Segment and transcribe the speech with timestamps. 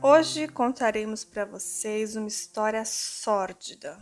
[0.00, 3.98] Hoje contaremos para vocês uma história sórdida.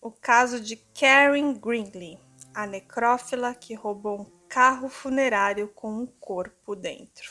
[0.00, 2.18] O caso de Karen Gringley,
[2.54, 7.30] a necrófila que roubou um carro funerário com um corpo dentro.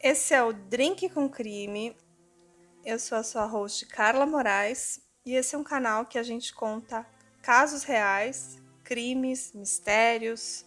[0.00, 1.96] Esse é o Drink com Crime.
[2.84, 6.52] Eu sou a sua host Carla Moraes e esse é um canal que a gente
[6.52, 7.06] conta
[7.40, 10.64] casos reais, crimes, mistérios,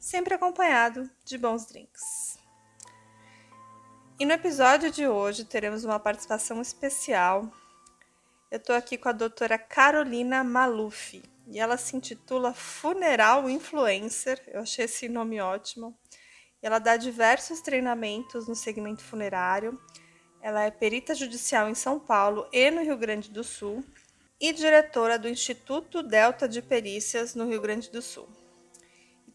[0.00, 2.35] sempre acompanhado de bons drinks.
[4.18, 7.52] E no episódio de hoje teremos uma participação especial.
[8.50, 14.42] Eu estou aqui com a doutora Carolina Maluf e ela se intitula Funeral Influencer.
[14.46, 15.94] Eu achei esse nome ótimo.
[16.62, 19.78] Ela dá diversos treinamentos no segmento funerário.
[20.40, 23.84] Ela é perita judicial em São Paulo e no Rio Grande do Sul
[24.40, 28.26] e diretora do Instituto Delta de Perícias no Rio Grande do Sul.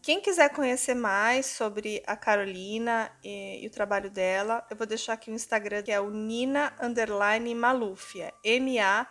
[0.02, 5.12] Quem quiser conhecer mais sobre a Carolina e, e, o trabalho dela, eu vou deixar
[5.12, 9.08] aqui o Instagram, que é o Nina Underline Maluf, é M-A-L-U-F.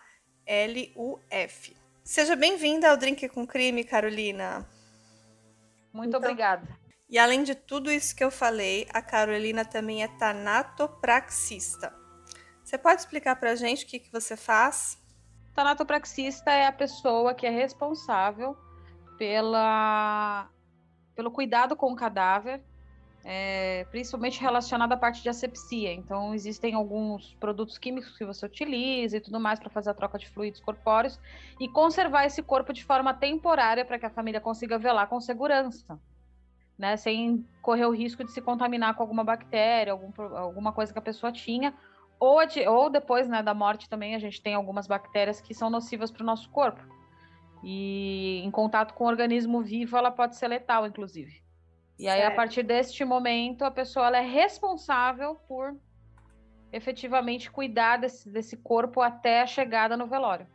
[2.04, 4.68] Seja bem-vinda ao Drink com Crime, Carolina.
[5.94, 6.68] Muito então, obrigada.
[7.10, 11.96] E além de tudo isso que eu falei, a Carolina também é tanatopraxista.
[12.66, 14.98] Você pode explicar para a gente o que, que você faz?
[15.56, 18.58] Tanatopraxista é a pessoa que é responsável
[19.18, 20.50] pela
[21.22, 22.60] pelo cuidado com o cadáver,
[23.24, 25.94] é, principalmente relacionado à parte de asepsia.
[25.94, 30.18] Então, existem alguns produtos químicos que você utiliza e tudo mais para fazer a troca
[30.18, 31.20] de fluidos corpóreos
[31.60, 36.00] e conservar esse corpo de forma temporária para que a família consiga velar com segurança.
[36.76, 40.98] Né, sem correr o risco de se contaminar com alguma bactéria, algum, alguma coisa que
[40.98, 41.76] a pessoa tinha,
[42.20, 46.10] ou, ou depois né, da morte também a gente tem algumas bactérias que são nocivas
[46.10, 46.82] para o nosso corpo.
[47.64, 51.42] E em contato com o organismo vivo, ela pode ser letal, inclusive.
[52.00, 52.34] E aí, certo.
[52.34, 55.76] a partir deste momento, a pessoa é responsável por
[56.74, 60.48] efetivamente cuidar desse, desse corpo até a chegada no velório.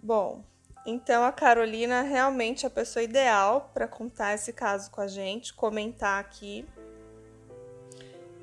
[0.00, 0.44] Bom,
[0.86, 5.54] então a Carolina é realmente a pessoa ideal para contar esse caso com a gente,
[5.54, 6.64] comentar aqui.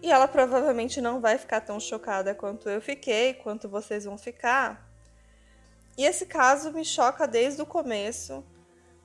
[0.01, 4.90] E ela provavelmente não vai ficar tão chocada quanto eu fiquei, quanto vocês vão ficar,
[5.97, 8.43] e esse caso me choca desde o começo,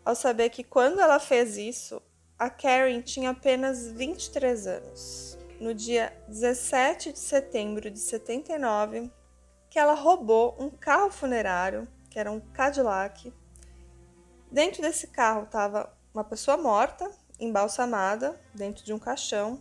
[0.05, 2.01] ao saber que quando ela fez isso,
[2.39, 5.39] a Karen tinha apenas 23 anos.
[5.61, 9.11] No dia 17 de setembro de 79,
[9.71, 13.33] que ela roubou um carro funerário, que era um Cadillac.
[14.51, 17.11] Dentro desse carro estava uma pessoa morta,
[17.41, 19.61] embalsamada, dentro de um caixão.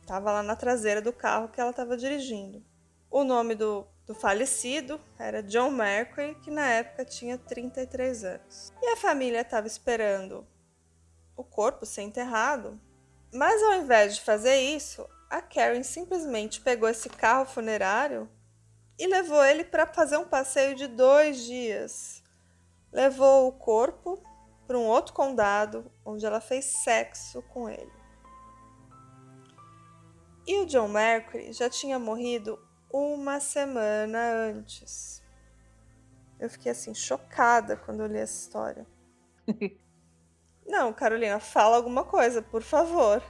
[0.00, 2.64] Estava lá na traseira do carro que ela estava dirigindo.
[3.10, 8.72] O nome do do falecido era John Mercury, que na época tinha 33 anos.
[8.80, 10.46] E a família estava esperando
[11.34, 12.78] o corpo ser enterrado,
[13.32, 18.28] mas ao invés de fazer isso, a Karen simplesmente pegou esse carro funerário
[18.98, 22.22] e levou ele para fazer um passeio de dois dias.
[22.92, 24.22] Levou o corpo
[24.66, 27.90] para um outro condado, onde ela fez sexo com ele.
[30.46, 32.58] E o John Mercury já tinha morrido
[32.92, 34.18] uma semana
[34.50, 35.22] antes.
[36.38, 38.86] Eu fiquei assim, chocada quando eu li essa história.
[40.66, 43.22] Não, Carolina, fala alguma coisa, por favor.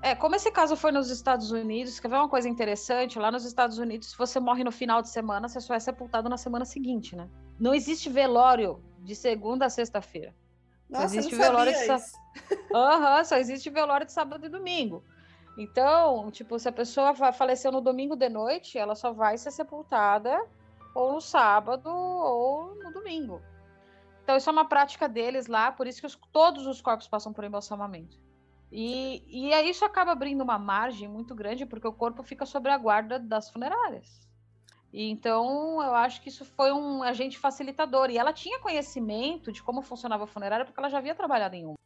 [0.00, 3.18] É, como esse caso foi nos Estados Unidos, quer ver uma coisa interessante?
[3.18, 6.28] Lá nos Estados Unidos, se você morre no final de semana, você só é sepultado
[6.28, 7.28] na semana seguinte, né?
[7.58, 10.34] Não existe velório de segunda a sexta-feira.
[10.88, 12.12] Nossa, existe não velório de sábado.
[12.74, 15.04] Aham, uhum, só existe velório de sábado e domingo.
[15.58, 20.40] Então, tipo, se a pessoa faleceu no domingo de noite, ela só vai ser sepultada
[20.94, 23.42] ou no sábado ou no domingo.
[24.22, 27.32] Então, isso é uma prática deles lá, por isso que os, todos os corpos passam
[27.32, 28.16] por embalsamamento.
[28.70, 32.70] E, e aí isso acaba abrindo uma margem muito grande, porque o corpo fica sob
[32.70, 34.28] a guarda das funerárias.
[34.92, 38.10] E então, eu acho que isso foi um agente facilitador.
[38.10, 41.66] E ela tinha conhecimento de como funcionava a funerária, porque ela já havia trabalhado em
[41.66, 41.78] uma.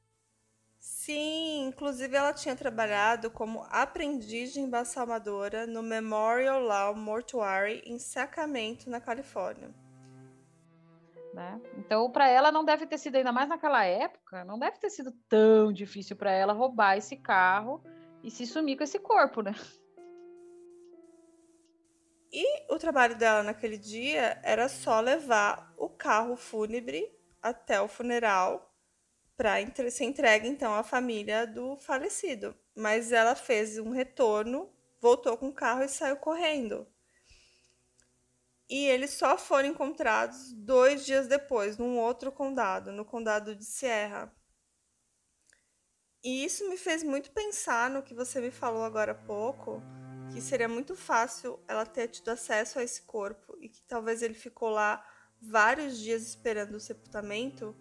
[0.82, 8.91] Sim, inclusive ela tinha trabalhado como aprendiz de embalsamadora no Memorial Law Mortuary em Sacramento,
[8.91, 9.72] na Califórnia.
[11.33, 11.60] Né?
[11.78, 15.12] Então, para ela não deve ter sido ainda mais naquela época, não deve ter sido
[15.28, 17.80] tão difícil para ela roubar esse carro
[18.24, 19.54] e se sumir com esse corpo, né?
[22.33, 27.09] E o trabalho dela naquele dia era só levar o carro fúnebre
[27.41, 28.72] até o funeral
[29.42, 32.54] para ser entregue então à família do falecido.
[32.77, 36.86] Mas ela fez um retorno, voltou com o carro e saiu correndo.
[38.71, 44.33] E eles só foram encontrados dois dias depois, num outro condado, no condado de Sierra.
[46.22, 49.83] E isso me fez muito pensar no que você me falou agora há pouco,
[50.33, 54.34] que seria muito fácil ela ter tido acesso a esse corpo e que talvez ele
[54.34, 55.04] ficou lá
[55.41, 57.77] vários dias esperando o sepultamento,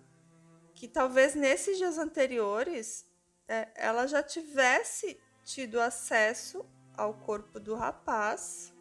[0.81, 3.05] que talvez nesses dias anteriores
[3.47, 6.65] é, ela já tivesse tido acesso
[6.97, 8.73] ao corpo do rapaz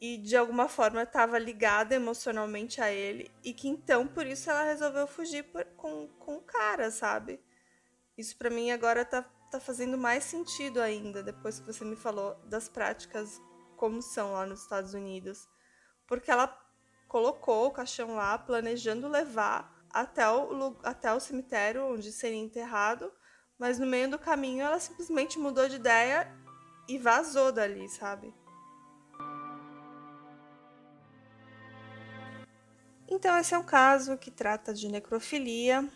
[0.00, 4.62] e de alguma forma estava ligada emocionalmente a ele e que então por isso ela
[4.62, 7.38] resolveu fugir por, com, com o cara, sabe?
[8.16, 12.34] Isso para mim agora tá, tá fazendo mais sentido ainda depois que você me falou
[12.46, 13.42] das práticas
[13.76, 15.46] como são lá nos Estados Unidos,
[16.06, 16.48] porque ela
[17.08, 23.12] colocou o caixão lá planejando levar até o, até o cemitério onde seria enterrado,
[23.58, 26.30] mas no meio do caminho ela simplesmente mudou de ideia
[26.88, 28.32] e vazou dali, sabe?
[33.08, 35.88] Então, esse é um caso que trata de necrofilia.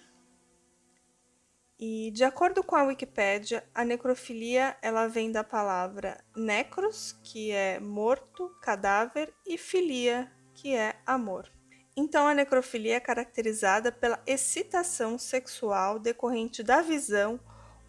[1.78, 7.80] E, de acordo com a Wikipédia, a necrofilia ela vem da palavra necros, que é
[7.80, 11.50] morto, cadáver, e filia, que é amor.
[11.96, 17.38] Então, a necrofilia é caracterizada pela excitação sexual decorrente da visão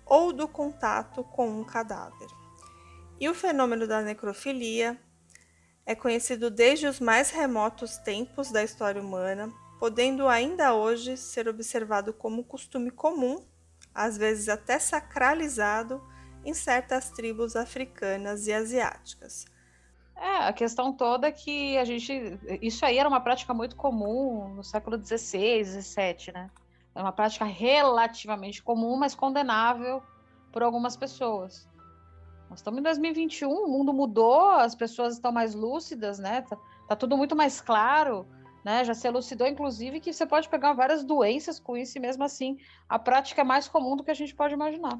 [0.05, 2.27] ou do contato com um cadáver.
[3.19, 4.99] E o fenômeno da necrofilia
[5.85, 12.13] é conhecido desde os mais remotos tempos da história humana, podendo ainda hoje ser observado
[12.13, 13.45] como costume comum,
[13.93, 16.01] às vezes até sacralizado,
[16.43, 19.45] em certas tribos africanas e asiáticas.
[20.21, 22.37] É, a questão toda é que a gente.
[22.61, 26.51] Isso aí era uma prática muito comum no século XVI, XVII, né?
[26.93, 30.03] É uma prática relativamente comum, mas condenável
[30.51, 31.67] por algumas pessoas.
[32.51, 36.43] Nós estamos em 2021, o mundo mudou, as pessoas estão mais lúcidas, né?
[36.43, 36.55] Tá,
[36.87, 38.27] tá, tudo muito mais claro,
[38.63, 38.83] né?
[38.83, 42.59] Já se elucidou, inclusive, que você pode pegar várias doenças com isso e mesmo assim
[42.87, 44.99] a prática é mais comum do que a gente pode imaginar.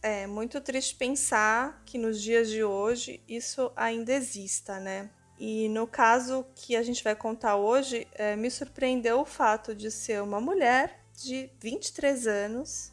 [0.00, 5.10] É muito triste pensar que nos dias de hoje isso ainda exista, né?
[5.36, 9.90] E no caso que a gente vai contar hoje, é, me surpreendeu o fato de
[9.90, 12.92] ser uma mulher de 23 anos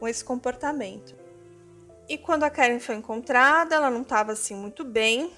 [0.00, 1.14] com esse comportamento.
[2.08, 5.32] E quando a Karen foi encontrada, ela não estava assim muito bem.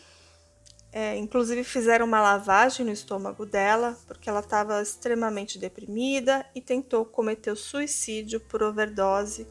[0.90, 7.04] É, inclusive fizeram uma lavagem no estômago dela, porque ela estava extremamente deprimida e tentou
[7.04, 9.46] cometer o suicídio por overdose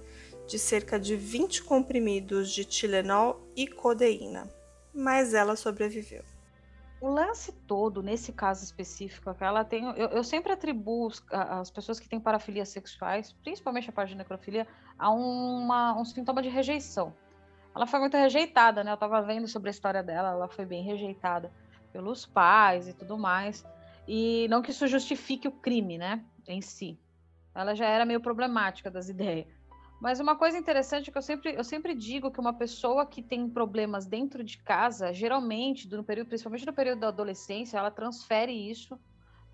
[0.48, 4.50] de cerca de 20 comprimidos de Tilenol e codeína.
[4.94, 6.24] Mas ela sobreviveu.
[7.02, 9.84] O lance todo, nesse caso específico, ela tem.
[9.98, 14.66] Eu, eu sempre atribuo as pessoas que têm parafilias sexuais, principalmente a parte de necrofilia,
[14.98, 17.14] a uma, um sintoma de rejeição.
[17.76, 18.92] Ela foi muito rejeitada, né?
[18.92, 21.52] Eu estava vendo sobre a história dela, ela foi bem rejeitada
[21.92, 23.66] pelos pais e tudo mais.
[24.08, 26.24] E não que isso justifique o crime, né?
[26.48, 26.98] Em si.
[27.54, 29.48] Ela já era meio problemática das ideias.
[30.00, 33.22] Mas uma coisa interessante é que eu sempre, eu sempre digo que uma pessoa que
[33.22, 38.52] tem problemas dentro de casa, geralmente, no período, principalmente no período da adolescência, ela transfere
[38.52, 39.00] isso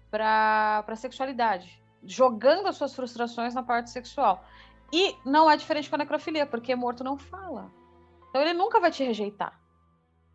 [0.09, 4.43] para a sexualidade, jogando as suas frustrações na parte sexual.
[4.91, 7.71] E não é diferente com a necrofilia, porque morto não fala.
[8.29, 9.57] Então ele nunca vai te rejeitar.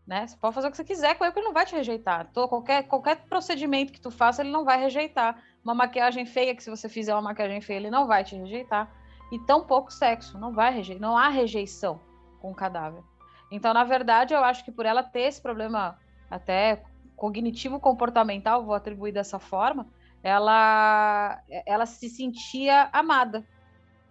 [0.06, 0.26] Né?
[0.26, 2.30] Você pode fazer o que você quiser com ele, ele não vai te rejeitar.
[2.32, 5.42] Todo, qualquer, qualquer procedimento que tu faça, ele não vai rejeitar.
[5.64, 8.88] Uma maquiagem feia, que se você fizer uma maquiagem feia, ele não vai te rejeitar.
[9.30, 11.00] E tão pouco sexo, não vai rejeitar.
[11.00, 12.00] Não há rejeição
[12.40, 13.02] com o cadáver.
[13.50, 15.98] Então, na verdade, eu acho que por ela ter esse problema
[16.30, 16.82] até
[17.16, 19.88] cognitivo comportamental, vou atribuir dessa forma,
[20.22, 23.46] ela ela se sentia amada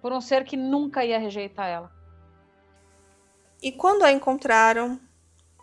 [0.02, 1.92] por um ser que nunca ia rejeitar ela.
[3.62, 5.00] E quando a encontraram,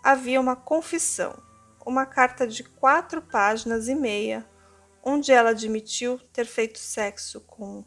[0.03, 1.41] havia uma confissão,
[1.87, 4.45] uma carta de quatro páginas e meia,
[5.03, 7.85] onde ela admitiu ter feito sexo com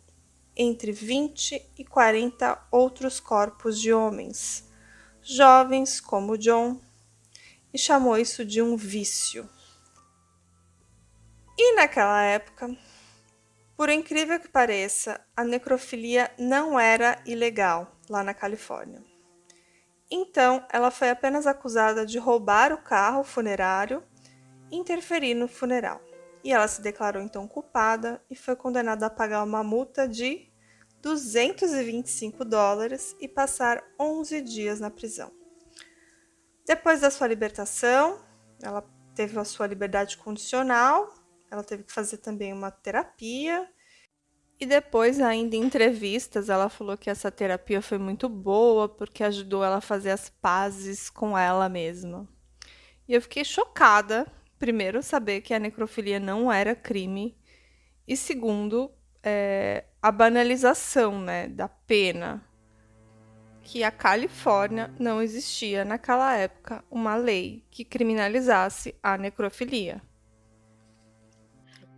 [0.56, 4.70] entre 20 e 40 outros corpos de homens,
[5.22, 6.80] jovens como John,
[7.74, 9.50] e chamou isso de um vício.
[11.58, 12.76] E naquela época,
[13.76, 19.04] por incrível que pareça, a necrofilia não era ilegal lá na Califórnia.
[20.10, 24.04] Então, ela foi apenas acusada de roubar o carro funerário
[24.72, 26.02] e interferir no funeral.
[26.46, 30.50] E ela se declarou então culpada e foi condenada a pagar uma multa de
[31.02, 35.30] 225 dólares e passar 11 dias na prisão.
[36.66, 38.24] Depois da sua libertação,
[38.62, 38.82] ela
[39.14, 41.26] teve a sua liberdade condicional
[41.56, 43.68] ela teve que fazer também uma terapia.
[44.60, 49.64] E depois, ainda em entrevistas, ela falou que essa terapia foi muito boa porque ajudou
[49.64, 52.28] ela a fazer as pazes com ela mesma.
[53.08, 54.26] E eu fiquei chocada,
[54.66, 57.38] primeiro, saber que a necrofilia não era crime,
[58.08, 58.92] e segundo,
[59.22, 62.44] é, a banalização né, da pena.
[63.62, 70.02] que a Califórnia não existia naquela época uma lei que criminalizasse a necrofilia.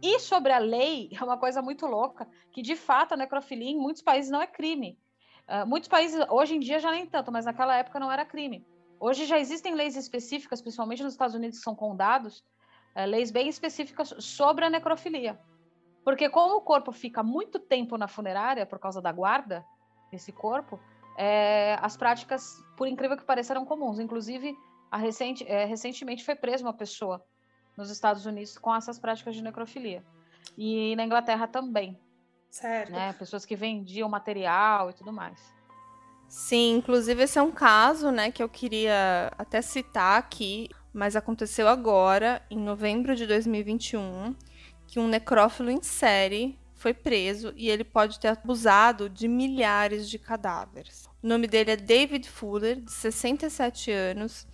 [0.01, 3.77] E sobre a lei, é uma coisa muito louca, que de fato a necrofilia em
[3.77, 4.97] muitos países não é crime.
[5.47, 8.65] Uh, muitos países, hoje em dia já nem tanto, mas naquela época não era crime.
[8.99, 12.43] Hoje já existem leis específicas, principalmente nos Estados Unidos, que são condados,
[13.05, 15.39] leis bem específicas sobre a necrofilia.
[16.03, 19.65] Porque como o corpo fica muito tempo na funerária por causa da guarda
[20.11, 20.79] desse corpo,
[21.17, 23.99] é, as práticas, por incrível que pareça, eram comuns.
[23.99, 24.55] Inclusive,
[24.93, 27.25] recente, é, recentemente foi presa uma pessoa
[27.75, 30.03] nos Estados Unidos com essas práticas de necrofilia.
[30.57, 31.99] E na Inglaterra também.
[32.49, 32.91] Certo.
[32.91, 33.13] Né?
[33.13, 35.55] Pessoas que vendiam material e tudo mais.
[36.29, 41.67] Sim, inclusive esse é um caso, né, que eu queria até citar aqui, mas aconteceu
[41.67, 44.35] agora, em novembro de 2021,
[44.87, 50.17] que um necrófilo em série foi preso e ele pode ter abusado de milhares de
[50.17, 51.07] cadáveres.
[51.21, 54.47] O nome dele é David Fuller, de 67 anos,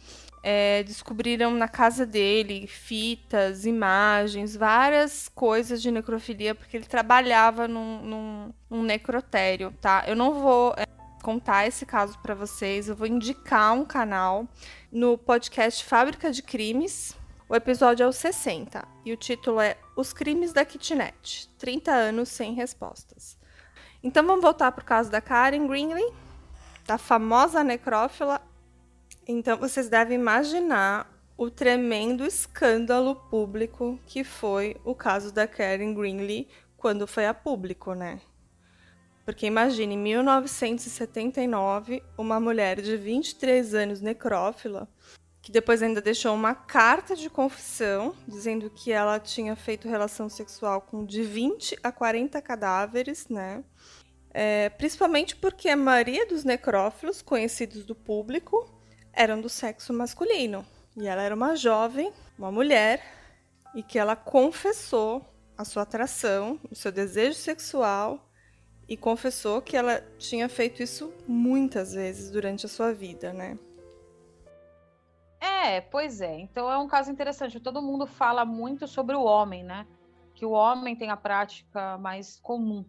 [0.44, 8.02] é, descobriram na casa dele fitas, imagens, várias coisas de necrofilia, porque ele trabalhava num,
[8.02, 10.04] num, num necrotério, tá?
[10.06, 10.86] Eu não vou é,
[11.24, 14.46] contar esse caso para vocês, eu vou indicar um canal
[14.92, 17.18] no podcast Fábrica de Crimes.
[17.48, 22.30] O episódio é o 60 e o título é Os Crimes da Kitnet 30 anos
[22.30, 23.40] sem respostas.
[24.04, 26.14] Então vamos voltar para o caso da Karen Greenley,
[26.86, 28.42] da famosa necrófila
[29.26, 36.50] então vocês devem imaginar o tremendo escândalo público que foi o caso da Karen Greenlee
[36.76, 38.20] quando foi a público, né?
[39.26, 44.88] Porque imagine, em 1979, uma mulher de 23 anos necrófila,
[45.42, 50.82] que depois ainda deixou uma carta de confissão dizendo que ela tinha feito relação sexual
[50.82, 53.64] com de 20 a 40 cadáveres, né?
[54.34, 58.68] É, principalmente porque a maioria dos necrófilos conhecidos do público
[59.14, 60.66] eram do sexo masculino.
[60.98, 63.02] E ela era uma jovem, uma mulher,
[63.76, 65.26] e que ela confessou
[65.58, 68.33] a sua atração, o seu desejo sexual
[68.94, 73.58] e confessou que ela tinha feito isso muitas vezes durante a sua vida, né?
[75.42, 76.40] É, pois é.
[76.40, 77.60] Então é um caso interessante.
[77.60, 79.88] Todo mundo fala muito sobre o homem, né?
[80.36, 82.86] Que o homem tem a prática mais comum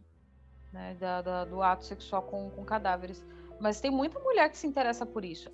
[0.71, 0.95] né?
[1.01, 3.25] da, da do ato sexual com, com cadáveres.
[3.59, 5.51] Mas tem muita mulher que se interessa por isso.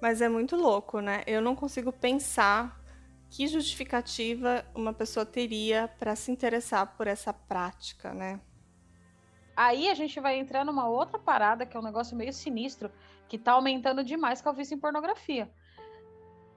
[0.00, 1.24] Mas é muito louco, né?
[1.26, 2.80] Eu não consigo pensar
[3.28, 8.40] que justificativa uma pessoa teria para se interessar por essa prática, né?
[9.56, 12.92] Aí a gente vai entrar numa outra parada que é um negócio meio sinistro,
[13.26, 15.50] que tá aumentando demais, que é o vício em pornografia.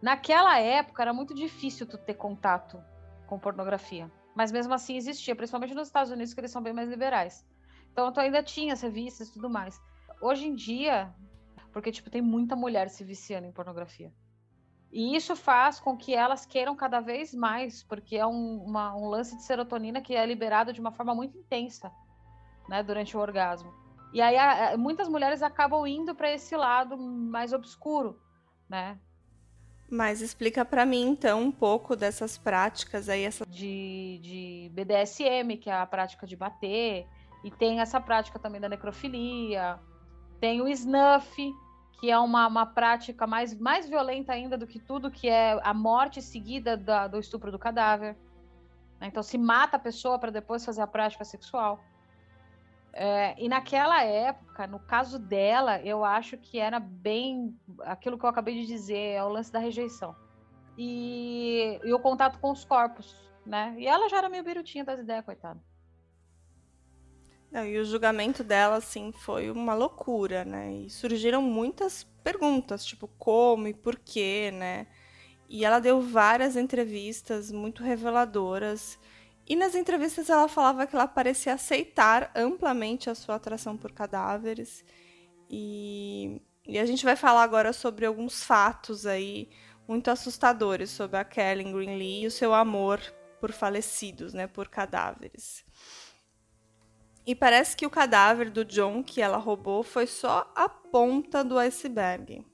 [0.01, 2.83] Naquela época era muito difícil tu ter contato
[3.25, 6.89] com pornografia, mas mesmo assim existia, principalmente nos Estados Unidos, que eles são bem mais
[6.89, 7.47] liberais.
[7.91, 9.81] Então tu ainda tinha as revistas e tudo mais.
[10.21, 11.13] Hoje em dia,
[11.71, 14.11] porque, tipo, tem muita mulher se viciando em pornografia.
[14.91, 19.07] E isso faz com que elas queiram cada vez mais, porque é um, uma, um
[19.07, 21.91] lance de serotonina que é liberado de uma forma muito intensa,
[22.69, 23.73] né, durante o orgasmo.
[24.13, 28.19] E aí a, muitas mulheres acabam indo para esse lado mais obscuro,
[28.69, 28.97] né?
[29.91, 35.69] Mas explica para mim então um pouco dessas práticas aí essa de, de BDSM, que
[35.69, 37.07] é a prática de bater,
[37.43, 39.79] e tem essa prática também da necrofilia,
[40.39, 41.53] tem o snuff,
[41.99, 45.73] que é uma, uma prática mais, mais violenta ainda do que tudo, que é a
[45.73, 48.15] morte seguida da, do estupro do cadáver.
[48.99, 49.07] Né?
[49.07, 51.79] Então, se mata a pessoa para depois fazer a prática sexual.
[52.93, 58.29] É, e naquela época, no caso dela, eu acho que era bem aquilo que eu
[58.29, 60.15] acabei de dizer, é o lance da rejeição.
[60.77, 63.15] E, e o contato com os corpos,
[63.45, 63.75] né?
[63.77, 65.59] E ela já era meio birutinha das ideias, coitada.
[67.51, 70.71] Não, e o julgamento dela, assim, foi uma loucura, né?
[70.71, 74.87] E surgiram muitas perguntas, tipo, como e por quê, né?
[75.49, 78.99] E ela deu várias entrevistas muito reveladoras.
[79.49, 84.85] E nas entrevistas ela falava que ela parecia aceitar amplamente a sua atração por cadáveres.
[85.49, 89.49] E, e a gente vai falar agora sobre alguns fatos aí
[89.87, 93.01] muito assustadores sobre a Kelly Greenlee e o seu amor
[93.41, 95.65] por falecidos, né, por cadáveres.
[97.25, 101.57] E parece que o cadáver do John que ela roubou foi só a ponta do
[101.57, 102.45] iceberg.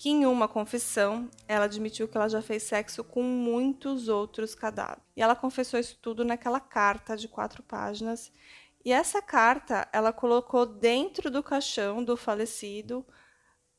[0.00, 5.04] Que em uma confissão, ela admitiu que ela já fez sexo com muitos outros cadáveres.
[5.14, 8.32] E ela confessou isso tudo naquela carta de quatro páginas.
[8.82, 13.04] E essa carta ela colocou dentro do caixão do falecido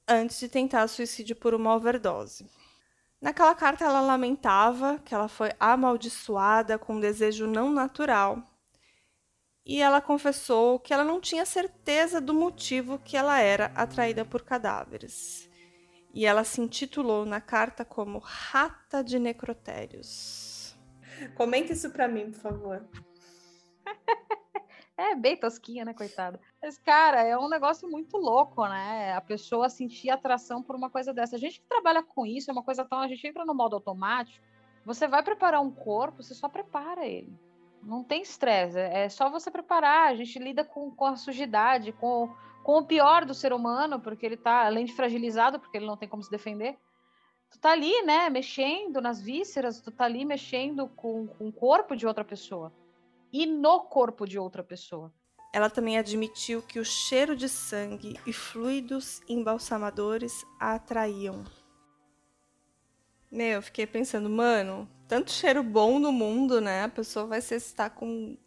[0.07, 2.47] antes de tentar suicídio por uma overdose.
[3.19, 8.43] Naquela carta, ela lamentava que ela foi amaldiçoada com um desejo não natural
[9.65, 14.43] e ela confessou que ela não tinha certeza do motivo que ela era atraída por
[14.43, 15.49] cadáveres.
[16.13, 20.77] E ela se intitulou na carta como Rata de Necrotérios.
[21.35, 22.89] Comenta isso para mim, por favor.
[24.97, 26.39] É bem tosquinha, né, coitada.
[26.61, 29.13] Mas, cara, é um negócio muito louco, né?
[29.13, 31.37] A pessoa sentir atração por uma coisa dessa.
[31.37, 32.99] A gente que trabalha com isso, é uma coisa tão.
[32.99, 34.45] A gente entra no modo automático.
[34.85, 37.33] Você vai preparar um corpo, você só prepara ele.
[37.81, 40.11] Não tem estresse, é só você preparar.
[40.11, 42.31] A gente lida com, com a sujidade, com,
[42.63, 45.97] com o pior do ser humano, porque ele tá, além de fragilizado, porque ele não
[45.97, 46.77] tem como se defender.
[47.49, 51.95] Tu tá ali, né, mexendo nas vísceras, tu tá ali mexendo com, com o corpo
[51.95, 52.71] de outra pessoa
[53.31, 55.13] e no corpo de outra pessoa.
[55.53, 61.43] Ela também admitiu que o cheiro de sangue e fluidos embalsamadores a atraíam.
[63.29, 66.83] Meu, eu fiquei pensando, mano, tanto cheiro bom no mundo, né?
[66.83, 68.37] A pessoa vai se excitar com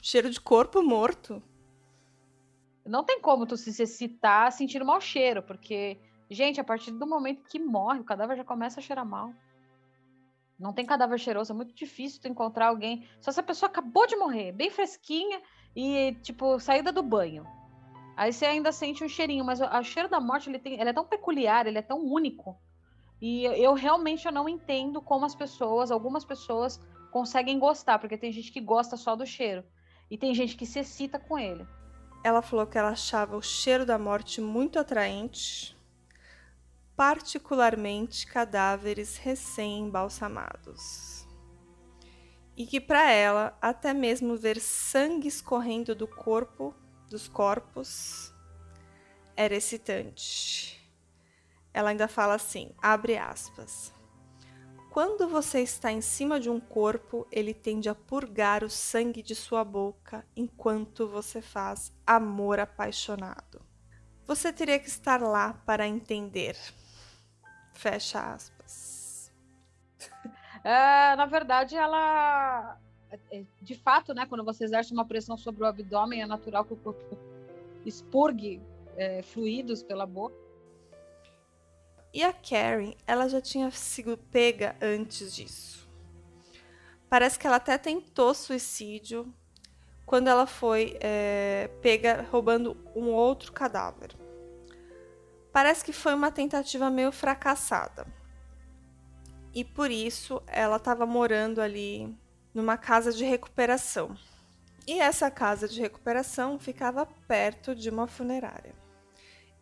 [0.00, 1.42] cheiro de corpo morto.
[2.86, 5.98] Não tem como tu se excitar sentindo mau cheiro, porque,
[6.30, 9.32] gente, a partir do momento que morre, o cadáver já começa a cheirar mal.
[10.58, 13.08] Não tem cadáver cheiroso, é muito difícil tu encontrar alguém.
[13.20, 15.40] Só se a pessoa acabou de morrer, bem fresquinha
[15.74, 17.44] e, tipo, saída do banho.
[18.16, 20.92] Aí você ainda sente um cheirinho, mas o cheiro da morte ele, tem, ele é
[20.92, 22.56] tão peculiar, ele é tão único.
[23.20, 26.78] E eu realmente eu não entendo como as pessoas, algumas pessoas,
[27.10, 29.64] conseguem gostar, porque tem gente que gosta só do cheiro.
[30.10, 31.66] E tem gente que se excita com ele.
[32.24, 35.76] Ela falou que ela achava o cheiro da morte muito atraente,
[36.96, 41.28] particularmente cadáveres recém-embalsamados.
[42.56, 46.74] E que para ela, até mesmo ver sangue escorrendo do corpo,
[47.10, 48.32] dos corpos,
[49.36, 50.80] era excitante.
[51.74, 53.92] Ela ainda fala assim, abre aspas.
[54.94, 59.34] Quando você está em cima de um corpo, ele tende a purgar o sangue de
[59.34, 63.60] sua boca enquanto você faz amor apaixonado.
[64.24, 66.56] Você teria que estar lá para entender.
[67.72, 69.32] Fecha aspas.
[70.62, 72.78] É, na verdade, ela.
[73.30, 76.72] É, de fato, né, quando você exerce uma pressão sobre o abdômen, é natural que
[76.72, 77.18] o corpo
[77.84, 78.62] expurgue
[78.96, 80.43] é, fluidos pela boca.
[82.14, 85.88] E a Karen, ela já tinha sido pega antes disso.
[87.10, 89.34] Parece que ela até tentou suicídio
[90.06, 94.12] quando ela foi é, pega roubando um outro cadáver.
[95.52, 98.06] Parece que foi uma tentativa meio fracassada.
[99.52, 102.16] E por isso ela estava morando ali
[102.54, 104.16] numa casa de recuperação.
[104.86, 108.74] E essa casa de recuperação ficava perto de uma funerária.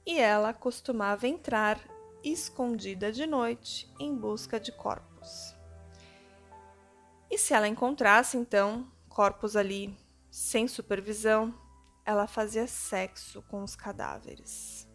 [0.05, 1.79] E ela costumava entrar
[2.25, 5.55] escondida de noite em busca de corpos.
[7.31, 9.97] E se ela encontrasse então corpos ali
[10.31, 11.55] sem supervisão,
[12.05, 14.89] ela fazia sexo com os cadáveres.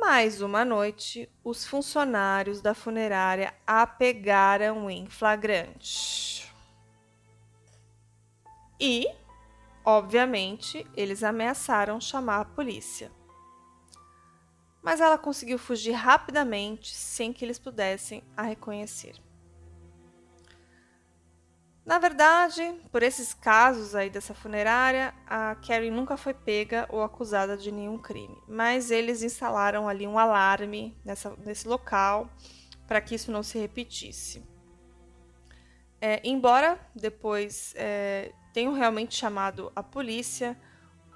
[0.00, 6.54] Mais uma noite, os funcionários da funerária a pegaram em flagrante.
[8.80, 9.08] E,
[9.84, 13.10] obviamente, eles ameaçaram chamar a polícia.
[14.88, 19.16] Mas ela conseguiu fugir rapidamente sem que eles pudessem a reconhecer.
[21.84, 27.54] Na verdade, por esses casos aí dessa funerária, a Carrie nunca foi pega ou acusada
[27.54, 32.30] de nenhum crime, mas eles instalaram ali um alarme nessa, nesse local
[32.86, 34.42] para que isso não se repetisse.
[36.00, 40.58] É, embora depois é, tenham realmente chamado a polícia,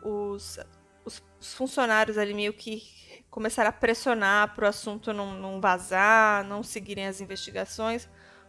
[0.04, 0.58] os,
[1.04, 2.82] os, os, funcionários ali meio que
[3.30, 8.08] começaram a pressionar para o assunto não, não vazar, não seguirem as investigações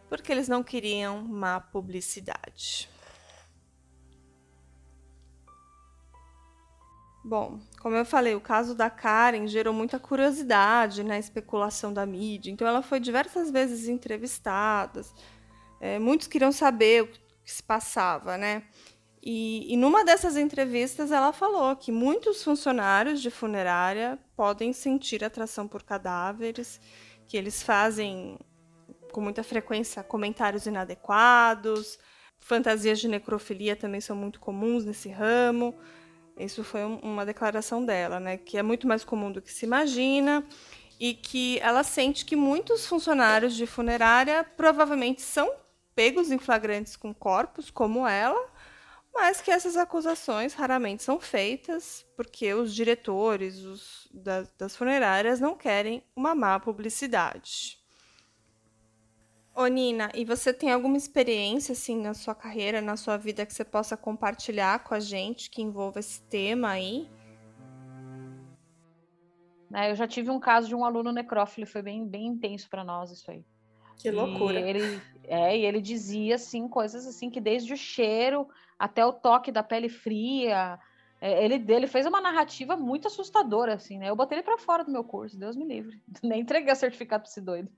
[0.09, 2.87] porque eles não queriam má publicidade.
[7.25, 12.05] Bom, como eu falei, o caso da Karen gerou muita curiosidade na né, especulação da
[12.05, 15.01] mídia, então ela foi diversas vezes entrevistada.
[15.79, 18.63] É, muitos queriam saber o que se passava, né?
[19.25, 25.65] E, e numa dessas entrevistas ela falou que muitos funcionários de funerária podem sentir atração
[25.65, 26.81] por cadáveres,
[27.25, 28.37] que eles fazem
[29.13, 31.97] com muita frequência comentários inadequados,
[32.37, 35.73] fantasias de necrofilia também são muito comuns nesse ramo.
[36.37, 39.65] Isso foi um, uma declaração dela, né, que é muito mais comum do que se
[39.65, 40.45] imagina
[40.99, 45.49] e que ela sente que muitos funcionários de funerária provavelmente são
[45.95, 48.51] pegos em flagrantes com corpos como ela,
[49.13, 55.55] mas que essas acusações raramente são feitas porque os diretores os, das, das funerárias não
[55.55, 57.77] querem uma má publicidade.
[59.55, 63.53] Ô Nina, e você tem alguma experiência assim na sua carreira, na sua vida que
[63.53, 67.07] você possa compartilhar com a gente que envolva esse tema aí?
[69.71, 72.83] É, eu já tive um caso de um aluno necrófilo, foi bem, bem intenso para
[72.83, 73.45] nós isso aí.
[73.95, 74.59] Que loucura.
[74.59, 78.47] E ele, é, e ele dizia assim coisas assim que desde o cheiro
[78.83, 80.77] até o toque da pele fria,
[81.21, 84.09] é, ele dele fez uma narrativa muito assustadora assim, né?
[84.09, 86.03] Eu botei ele para fora do meu curso, Deus me livre.
[86.21, 87.71] Nem entreguei a certificado para esse doido.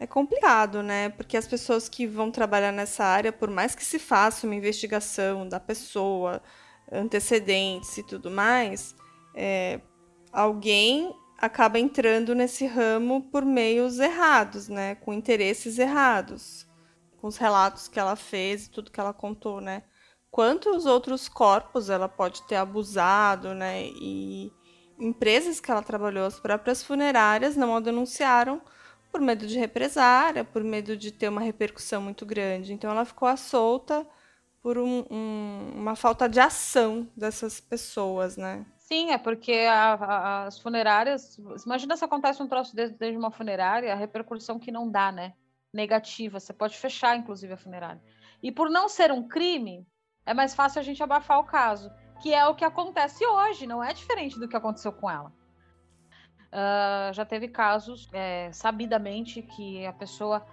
[0.00, 1.10] É complicado, né?
[1.10, 5.48] Porque as pessoas que vão trabalhar nessa área, por mais que se faça uma investigação
[5.48, 6.42] da pessoa,
[6.90, 8.96] antecedentes e tudo mais,
[9.32, 9.80] é,
[10.32, 14.96] alguém acaba entrando nesse ramo por meios errados, né?
[14.96, 16.66] Com interesses errados.
[17.20, 19.84] Com os relatos que ela fez e tudo que ela contou, né?
[20.30, 23.84] Quantos outros corpos ela pode ter abusado, né?
[23.84, 24.52] E
[24.98, 28.60] empresas que ela trabalhou, as próprias funerárias, não a denunciaram
[29.10, 32.72] por medo de represária, por medo de ter uma repercussão muito grande.
[32.72, 34.06] Então ela ficou à solta
[34.62, 38.64] por um, um, uma falta de ação dessas pessoas, né?
[38.76, 41.38] Sim, é porque a, a, as funerárias.
[41.64, 45.32] Imagina se acontece um troço desde, desde uma funerária, a repercussão que não dá, né?
[45.72, 46.38] Negativa.
[46.38, 48.02] Você pode fechar, inclusive, a funerária.
[48.42, 49.86] E por não ser um crime,
[50.30, 51.90] é mais fácil a gente abafar o caso,
[52.22, 55.32] que é o que acontece hoje, não é diferente do que aconteceu com ela.
[56.52, 60.46] Uh, já teve casos, é, sabidamente, que a pessoa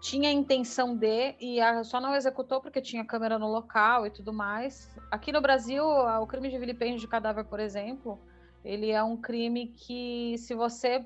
[0.00, 4.32] tinha a intenção de e só não executou porque tinha câmera no local e tudo
[4.32, 4.90] mais.
[5.10, 8.18] Aqui no Brasil, o crime de vilipêndio de cadáver, por exemplo,
[8.64, 11.04] ele é um crime que, se você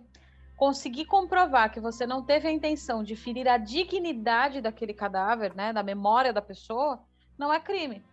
[0.56, 5.72] conseguir comprovar que você não teve a intenção de ferir a dignidade daquele cadáver, né,
[5.72, 7.04] da memória da pessoa,
[7.38, 8.04] não é crime.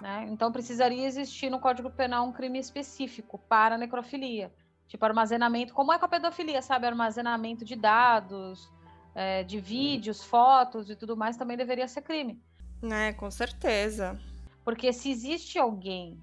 [0.00, 0.26] Né?
[0.30, 4.52] Então precisaria existir no Código Penal um crime específico para necrofilia.
[4.88, 6.86] Tipo, armazenamento, como é com a pedofilia, sabe?
[6.86, 8.68] Armazenamento de dados,
[9.14, 12.42] é, de vídeos, fotos e tudo mais, também deveria ser crime.
[12.82, 14.18] É, com certeza.
[14.64, 16.18] Porque se existe alguém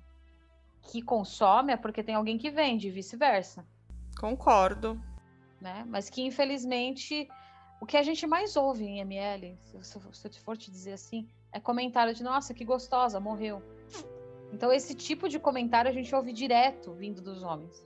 [0.82, 3.66] que consome, é porque tem alguém que vende, e vice-versa.
[4.20, 5.02] Concordo.
[5.62, 5.86] Né?
[5.88, 7.28] Mas que, infelizmente,
[7.80, 11.60] o que a gente mais ouve em ML, se eu for te dizer assim, é
[11.60, 13.62] comentário de nossa, que gostosa, morreu.
[14.54, 17.86] Então, esse tipo de comentário a gente ouve direto vindo dos homens.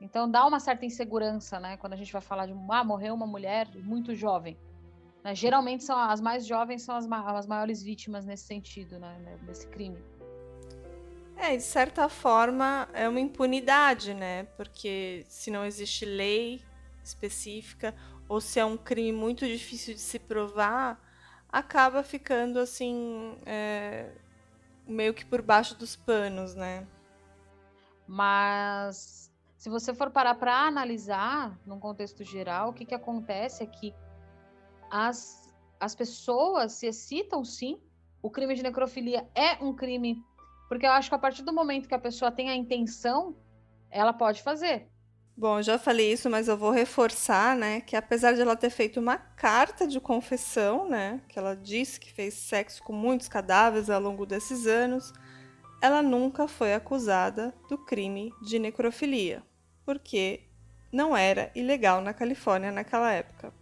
[0.00, 1.76] Então dá uma certa insegurança, né?
[1.76, 4.56] Quando a gente vai falar de ah, morreu uma mulher muito jovem.
[5.24, 5.34] Né?
[5.34, 9.38] Geralmente são as mais jovens são as, ma as maiores vítimas nesse sentido, né?
[9.46, 9.98] Nesse crime.
[11.36, 14.44] É, de certa forma é uma impunidade, né?
[14.56, 16.62] Porque se não existe lei
[17.02, 17.94] específica
[18.28, 21.00] ou se é um crime muito difícil de se provar,
[21.50, 24.12] acaba ficando assim é,
[24.86, 26.86] meio que por baixo dos panos, né?
[28.06, 33.66] Mas se você for parar para analisar, num contexto geral, o que, que acontece é
[33.66, 33.94] que
[34.90, 37.80] as, as pessoas se excitam sim.
[38.22, 40.22] O crime de necrofilia é um crime,
[40.68, 43.36] porque eu acho que a partir do momento que a pessoa tem a intenção,
[43.90, 44.88] ela pode fazer.
[45.40, 48.98] Bom, já falei isso, mas eu vou reforçar, né, que apesar de ela ter feito
[48.98, 54.00] uma carta de confissão, né, que ela disse que fez sexo com muitos cadáveres ao
[54.00, 55.12] longo desses anos,
[55.80, 59.44] ela nunca foi acusada do crime de necrofilia
[59.84, 60.40] porque
[60.92, 63.54] não era ilegal na Califórnia naquela época.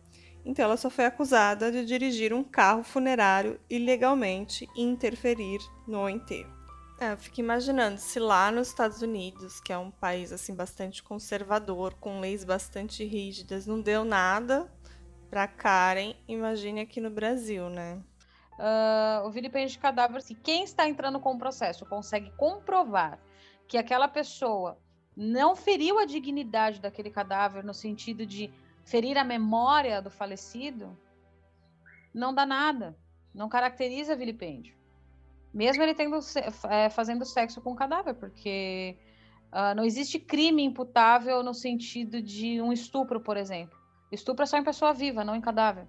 [0.47, 6.57] Então ela só foi acusada de dirigir um carro funerário ilegalmente e interferir no enterro.
[6.99, 11.03] É, eu fico imaginando se lá nos Estados Unidos, que é um país assim bastante
[11.03, 14.71] conservador, com leis bastante rígidas, não deu nada
[15.29, 18.03] para Karen, imagine aqui no Brasil, né?
[18.59, 23.19] Uh, o vilipêndio de cadáver, se quem está entrando com o processo consegue comprovar
[23.69, 24.79] que aquela pessoa
[25.15, 28.51] não feriu a dignidade daquele cadáver no sentido de
[28.85, 30.97] ferir a memória do falecido,
[32.15, 32.97] não dá nada.
[33.35, 34.76] Não caracteriza vilipêndio.
[35.53, 36.19] Mesmo ele tendo,
[36.69, 38.97] é, fazendo sexo com o cadáver, porque
[39.53, 43.79] uh, não existe crime imputável no sentido de um estupro, por exemplo.
[44.13, 45.87] Estupro é só em pessoa viva, não em cadáver.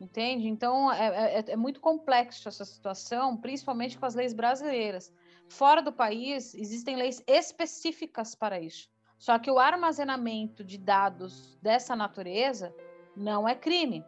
[0.00, 0.46] Entende?
[0.46, 5.12] Então é, é, é muito complexo essa situação, principalmente com as leis brasileiras.
[5.48, 8.88] Fora do país, existem leis específicas para isso.
[9.18, 12.74] Só que o armazenamento de dados dessa natureza
[13.16, 14.04] não é crime.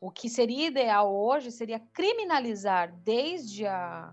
[0.00, 4.10] O que seria ideal hoje seria criminalizar desde a,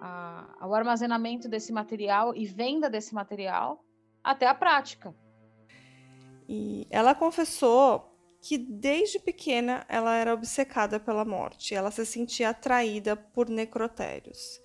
[0.00, 3.84] a, o armazenamento desse material e venda desse material
[4.24, 5.14] até a prática.
[6.48, 13.16] E ela confessou que desde pequena ela era obcecada pela morte, ela se sentia atraída
[13.16, 14.60] por necrotérios.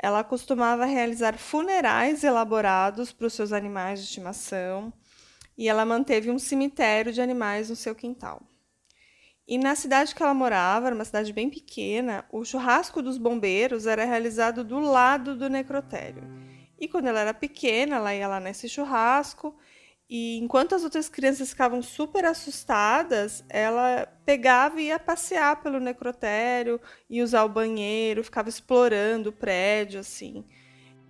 [0.00, 4.92] Ela costumava realizar funerais elaborados para os seus animais de estimação
[5.56, 8.47] e ela manteve um cemitério de animais no seu quintal.
[9.48, 14.04] E na cidade que ela morava, uma cidade bem pequena, o churrasco dos bombeiros era
[14.04, 16.22] realizado do lado do necrotério.
[16.78, 19.58] E quando ela era pequena, ela ia lá nesse churrasco
[20.10, 26.80] e enquanto as outras crianças ficavam super assustadas, ela pegava e ia passear pelo necrotério,
[27.10, 30.46] ia usar o banheiro, ficava explorando o prédio, assim.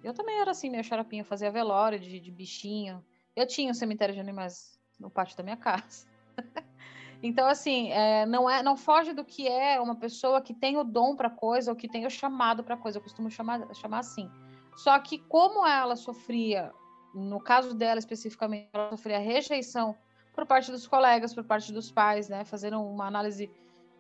[0.03, 3.05] Eu também era assim, minha xarapinha, fazia velório de, de bichinho.
[3.37, 6.07] Eu tinha um cemitério de animais no pátio da minha casa.
[7.23, 10.85] então, assim, é, não é, não foge do que é uma pessoa que tem o
[10.85, 12.99] dom para coisa ou que tem o chamado para coisa.
[12.99, 14.31] Eu costumo chamar, chamar assim.
[14.77, 16.73] Só que como ela sofria
[17.15, 19.97] no caso dela especificamente, ela sofria rejeição
[20.33, 22.45] por parte dos colegas, por parte dos pais, né?
[22.45, 23.51] Fazendo uma análise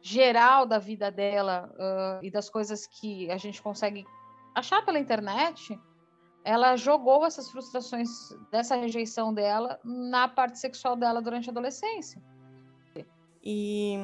[0.01, 4.07] geral da vida dela uh, e das coisas que a gente consegue
[4.55, 5.79] achar pela internet,
[6.45, 8.09] ela jogou essas frustrações
[8.53, 12.23] dessa rejeição dela na parte sexual dela durante a adolescência.
[13.43, 13.99] E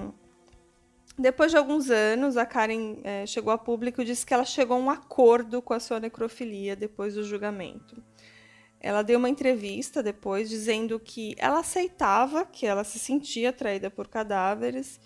[1.19, 4.77] depois de alguns anos, a Karen é, chegou a público e disse que ela chegou
[4.77, 8.03] a um acordo com a sua necrofilia depois do julgamento.
[8.81, 14.09] Ela deu uma entrevista depois dizendo que ela aceitava que ela se sentia atraída por
[14.09, 15.01] cadáveres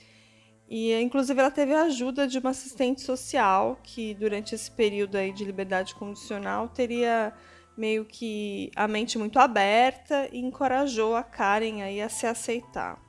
[0.69, 5.33] e inclusive ela teve a ajuda de uma assistente social que durante esse período aí
[5.33, 7.33] de liberdade condicional teria
[7.77, 13.08] meio que a mente muito aberta e encorajou a Karen aí a se aceitar.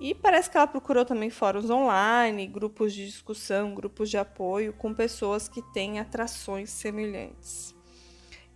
[0.00, 4.92] E parece que ela procurou também fóruns online, grupos de discussão, grupos de apoio com
[4.92, 7.74] pessoas que têm atrações semelhantes.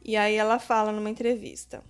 [0.05, 1.85] E aí ela fala numa entrevista: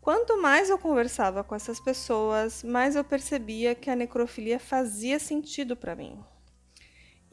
[0.00, 5.76] Quanto mais eu conversava com essas pessoas, mais eu percebia que a necrofilia fazia sentido
[5.76, 6.18] para mim.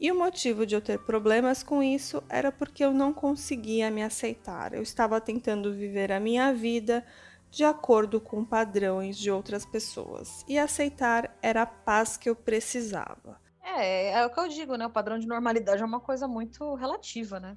[0.00, 4.02] E o motivo de eu ter problemas com isso era porque eu não conseguia me
[4.02, 4.72] aceitar.
[4.72, 7.04] Eu estava tentando viver a minha vida
[7.50, 10.44] de acordo com padrões de outras pessoas.
[10.46, 13.40] E aceitar era a paz que eu precisava.
[13.62, 14.86] É, é o que eu digo, né?
[14.86, 17.56] O padrão de normalidade é uma coisa muito relativa, né?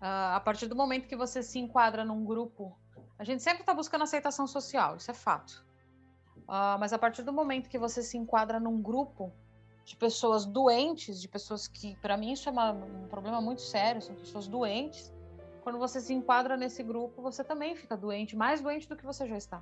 [0.00, 2.78] Uh, a partir do momento que você se enquadra num grupo,
[3.18, 5.64] a gente sempre está buscando aceitação social, isso é fato.
[6.42, 9.32] Uh, mas a partir do momento que você se enquadra num grupo
[9.84, 14.02] de pessoas doentes, de pessoas que, para mim, isso é uma, um problema muito sério,
[14.02, 15.12] são pessoas doentes.
[15.66, 19.26] Quando você se enquadra nesse grupo, você também fica doente, mais doente do que você
[19.26, 19.60] já está.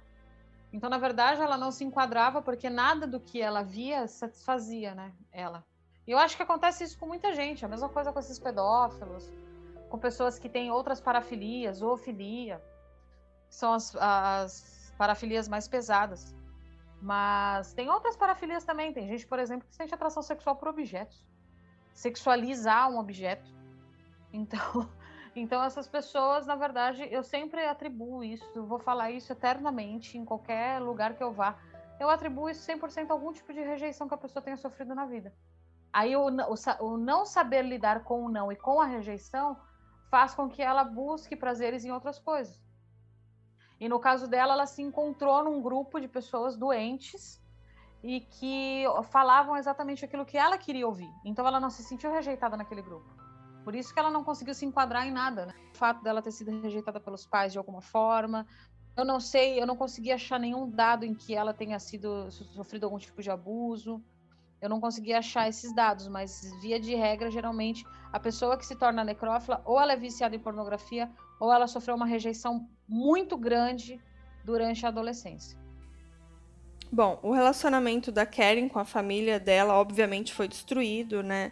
[0.71, 5.15] Então, na verdade, ela não se enquadrava porque nada do que ela via satisfazia, né?
[5.33, 5.65] Ela.
[6.07, 7.65] E eu acho que acontece isso com muita gente.
[7.65, 9.33] A mesma coisa com esses pedófilos,
[9.89, 12.63] com pessoas que têm outras parafilias, zoofilia,
[13.49, 16.37] são as, as parafilias mais pesadas.
[17.01, 18.93] Mas tem outras parafilias também.
[18.93, 21.25] Tem gente, por exemplo, que sente atração sexual por objetos.
[21.95, 23.51] Sexualizar um objeto.
[24.31, 24.87] Então,
[25.35, 30.81] então essas pessoas, na verdade, eu sempre atribuo isso, vou falar isso eternamente, em qualquer
[30.81, 31.59] lugar que eu vá.
[31.99, 35.05] Eu atribuo isso 100% a algum tipo de rejeição que a pessoa tenha sofrido na
[35.05, 35.35] vida.
[35.93, 39.57] Aí o, o, o não saber lidar com o não e com a rejeição
[40.11, 42.61] faz com que ela busque prazeres em outras coisas.
[43.81, 47.43] E no caso dela, ela se encontrou num grupo de pessoas doentes
[48.03, 51.11] e que falavam exatamente aquilo que ela queria ouvir.
[51.25, 53.24] Então ela não se sentiu rejeitada naquele grupo.
[53.65, 55.47] Por isso que ela não conseguiu se enquadrar em nada.
[55.47, 55.55] Né?
[55.73, 58.47] O fato dela ter sido rejeitada pelos pais de alguma forma.
[58.97, 62.85] Eu não sei, eu não consegui achar nenhum dado em que ela tenha sido sofrido
[62.85, 64.01] algum tipo de abuso.
[64.61, 68.77] Eu não consegui achar esses dados, mas via de regra, geralmente, a pessoa que se
[68.77, 74.01] torna necrófila, ou ela é viciada em pornografia, ou ela sofreu uma rejeição muito grande
[74.45, 75.59] durante a adolescência.
[76.91, 81.51] Bom, o relacionamento da Karen com a família dela, obviamente, foi destruído, né?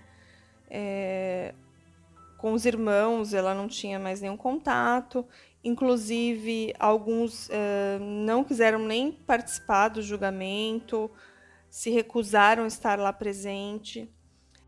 [0.70, 1.54] É...
[2.42, 5.24] Com os irmãos, ela não tinha mais nenhum contato.
[5.62, 11.08] Inclusive, alguns uh, não quiseram nem participar do julgamento
[11.70, 14.12] se recusaram a estar lá presente.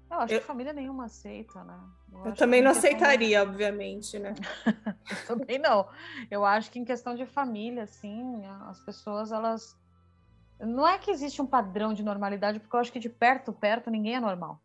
[0.08, 0.40] Eu acho eu...
[0.40, 1.80] que família nenhuma aceita, né?
[2.12, 4.34] Eu, eu também não aceitaria, obviamente, né?
[5.28, 5.88] eu também não.
[6.30, 9.76] Eu acho que em questão de família, assim, as pessoas, elas.
[10.60, 13.90] Não é que existe um padrão de normalidade, porque eu acho que de perto, perto,
[13.90, 14.62] ninguém é normal.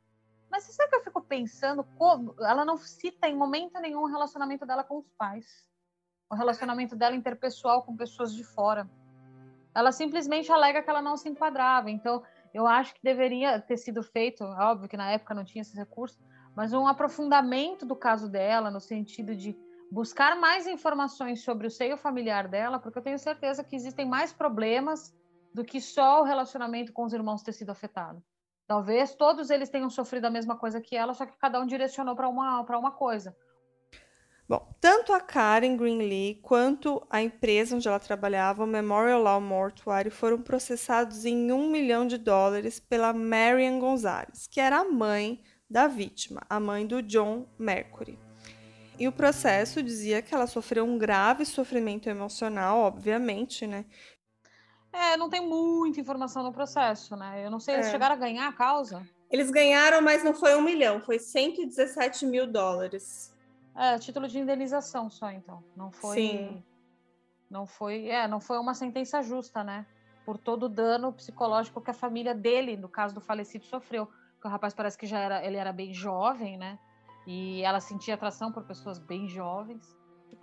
[0.50, 4.08] Mas você sabe que eu fico pensando como ela não cita em momento nenhum o
[4.08, 5.68] relacionamento dela com os pais,
[6.30, 8.90] o relacionamento dela interpessoal com pessoas de fora.
[9.76, 11.92] Ela simplesmente alega que ela não se enquadrava.
[11.92, 15.76] Então, eu acho que deveria ter sido feito, óbvio que na época não tinha esses
[15.76, 16.20] recursos,
[16.56, 19.56] mas um aprofundamento do caso dela, no sentido de
[19.92, 24.34] buscar mais informações sobre o seio familiar dela, porque eu tenho certeza que existem mais
[24.34, 25.16] problemas
[25.54, 28.24] do que só o relacionamento com os irmãos ter sido afetado.
[28.70, 32.16] Talvez todos eles tenham sofrido a mesma coisa que ela, só que cada um direcionou
[32.16, 33.36] para uma, uma coisa.
[34.48, 40.12] Bom, tanto a Karen Greenlee quanto a empresa onde ela trabalhava, o Memorial Law Mortuary,
[40.12, 45.88] foram processados em um milhão de dólares pela Marian Gonzalez, que era a mãe da
[45.88, 48.20] vítima, a mãe do John Mercury.
[49.00, 53.86] E o processo dizia que ela sofreu um grave sofrimento emocional, obviamente, né?
[54.92, 57.46] É, não tem muita informação no processo, né?
[57.46, 57.92] Eu não sei, eles é.
[57.92, 59.08] chegaram a ganhar a causa?
[59.30, 63.36] Eles ganharam, mas não foi um milhão, foi 117 mil dólares.
[63.76, 65.64] É, título de indenização só, então.
[65.76, 66.16] Não foi.
[66.16, 66.64] Sim.
[67.50, 68.08] Não foi.
[68.08, 69.86] É, não foi uma sentença justa, né?
[70.26, 74.08] Por todo o dano psicológico que a família dele, no caso do falecido, sofreu.
[74.34, 76.80] Porque o rapaz parece que já era, ele era bem jovem, né?
[77.28, 79.96] E ela sentia atração por pessoas bem jovens.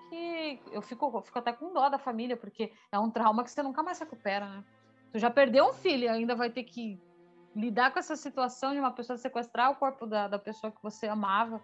[0.09, 3.51] Que eu fico, eu fico até com dó da família, porque é um trauma que
[3.51, 4.65] você nunca mais recupera, né?
[5.13, 7.01] Tu já perdeu um filho e ainda vai ter que
[7.55, 11.07] lidar com essa situação de uma pessoa sequestrar o corpo da, da pessoa que você
[11.07, 11.61] amava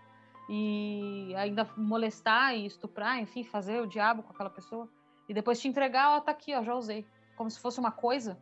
[0.48, 4.88] e ainda molestar e estuprar, enfim, fazer o diabo com aquela pessoa
[5.28, 8.38] e depois te entregar, ó, tá aqui, ó, já usei, como se fosse uma coisa,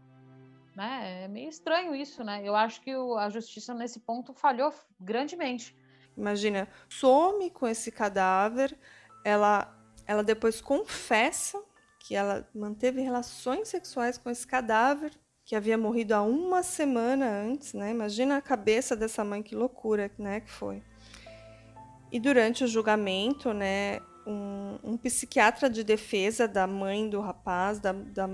[0.74, 1.24] né?
[1.24, 2.40] É meio estranho isso, né?
[2.44, 5.76] Eu acho que o, a justiça nesse ponto falhou grandemente.
[6.16, 8.78] Imagina, some com esse cadáver,
[9.24, 9.72] ela,
[10.11, 11.62] ela depois confessa
[12.01, 15.12] que ela manteve relações sexuais com esse cadáver
[15.44, 17.92] que havia morrido há uma semana antes, né?
[17.92, 20.83] Imagina a cabeça dessa mãe, que loucura, né, que foi.
[22.11, 27.92] E durante o julgamento, né, um, um psiquiatra de defesa da mãe do rapaz, da,
[27.92, 28.27] da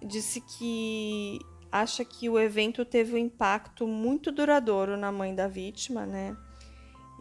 [0.00, 1.40] disse que
[1.72, 6.36] acha que o evento teve um impacto muito duradouro na mãe da vítima, né?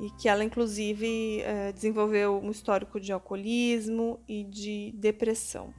[0.02, 5.74] E que ela, inclusive, é, desenvolveu um histórico de alcoolismo e de depressão.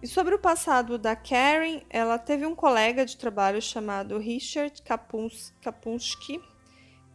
[0.00, 4.80] E sobre o passado da Karen, ela teve um colega de trabalho chamado Richard
[5.60, 6.40] Kapunsky,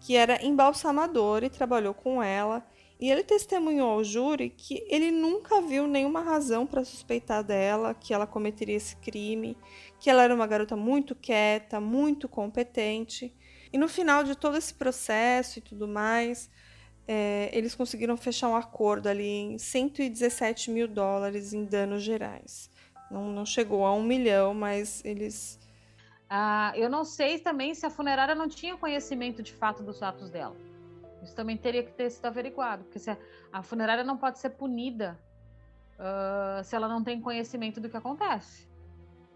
[0.01, 2.65] que era embalsamador e trabalhou com ela.
[2.99, 8.13] E ele testemunhou ao júri que ele nunca viu nenhuma razão para suspeitar dela que
[8.13, 9.57] ela cometeria esse crime,
[9.97, 13.33] que ela era uma garota muito quieta, muito competente.
[13.73, 16.47] E no final de todo esse processo e tudo mais,
[17.07, 22.69] é, eles conseguiram fechar um acordo ali em 117 mil dólares em danos gerais.
[23.09, 25.59] Não, não chegou a um milhão, mas eles.
[26.29, 30.29] Ah, eu não sei também se a funerária não tinha conhecimento de fato dos atos
[30.29, 30.55] dela.
[31.23, 33.17] Isso também teria que ter sido averiguado, porque a,
[33.51, 35.17] a, funerária não pode ser punida
[35.97, 38.67] uh, se ela não tem conhecimento do que acontece.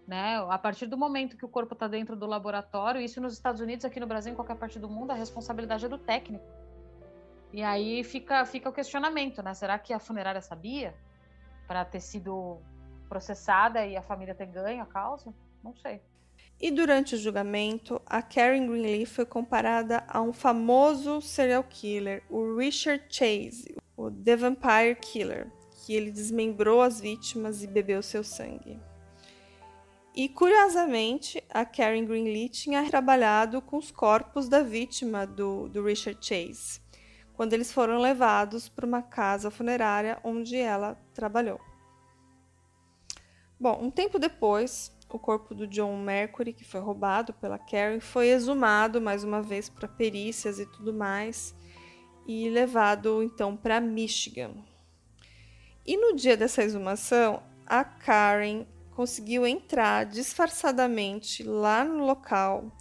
[0.07, 0.37] Né?
[0.49, 3.83] A partir do momento que o corpo está dentro do laboratório, isso nos Estados Unidos,
[3.83, 6.45] aqui no Brasil, em qualquer parte do mundo, a responsabilidade é do técnico.
[7.51, 9.53] E aí fica, fica o questionamento, né?
[9.53, 10.95] Será que a funerária sabia
[11.67, 12.57] para ter sido
[13.09, 15.33] processada e a família ter ganho a causa?
[15.61, 16.01] Não sei.
[16.59, 22.55] E durante o julgamento, a Karen Greenlee foi comparada a um famoso serial killer, o
[22.55, 25.51] Richard Chase, o The Vampire Killer,
[25.85, 28.79] que ele desmembrou as vítimas e bebeu seu sangue.
[30.17, 36.17] E curiosamente, a Karen Greenlee tinha trabalhado com os corpos da vítima do, do Richard
[36.19, 36.81] Chase,
[37.35, 41.61] quando eles foram levados para uma casa funerária onde ela trabalhou.
[43.59, 48.29] Bom, um tempo depois, o corpo do John Mercury, que foi roubado pela Karen, foi
[48.29, 51.53] exumado mais uma vez para perícias e tudo mais
[52.25, 54.55] e levado então para Michigan.
[55.85, 58.65] E no dia dessa exumação, a Karen
[58.97, 62.75] conseguiu entrar disfarçadamente lá no local,